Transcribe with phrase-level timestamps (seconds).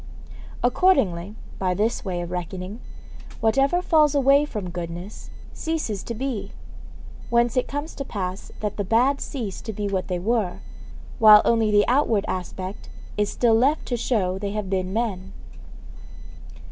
[0.63, 2.79] Accordingly, by this way of reckoning,
[3.39, 6.53] whatever falls away from goodness ceases to be;
[7.29, 10.61] whence it comes to pass that the bad cease to be what they were,
[11.19, 15.33] while only the outward aspect is still left to show they have been men.